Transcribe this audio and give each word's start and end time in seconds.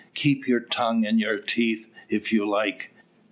"Keep 0.15 0.47
your 0.47 0.61
tongue 0.61 1.03
in 1.05 1.19
your 1.19 1.37
teeth, 1.37 1.87
if 2.09 2.33
you 2.33 2.43
like. 2.43 2.91